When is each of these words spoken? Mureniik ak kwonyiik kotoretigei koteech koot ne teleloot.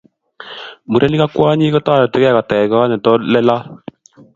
Mureniik 0.91 1.23
ak 1.25 1.31
kwonyiik 1.35 1.73
kotoretigei 1.75 2.35
koteech 2.35 2.69
koot 2.71 2.89
ne 2.89 2.97
teleloot. 3.03 3.63